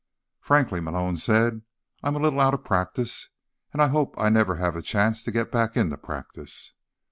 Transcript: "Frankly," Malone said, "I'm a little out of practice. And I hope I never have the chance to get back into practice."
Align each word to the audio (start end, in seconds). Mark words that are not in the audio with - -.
"Frankly," 0.39 0.79
Malone 0.81 1.15
said, 1.15 1.61
"I'm 2.01 2.15
a 2.15 2.19
little 2.19 2.39
out 2.39 2.55
of 2.55 2.63
practice. 2.63 3.29
And 3.71 3.83
I 3.83 3.89
hope 3.89 4.15
I 4.17 4.29
never 4.29 4.55
have 4.55 4.73
the 4.73 4.81
chance 4.81 5.21
to 5.21 5.31
get 5.31 5.51
back 5.51 5.77
into 5.77 5.95
practice." 5.95 6.73